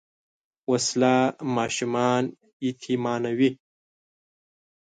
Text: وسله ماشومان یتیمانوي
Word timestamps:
وسله 0.71 1.15
ماشومان 1.55 2.23
یتیمانوي 2.67 3.49